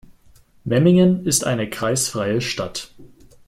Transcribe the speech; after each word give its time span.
Memmingen 0.63 1.27
ist 1.27 1.45
eine 1.45 1.69
kreisfreie 1.69 2.41
Stadt. 2.41 2.95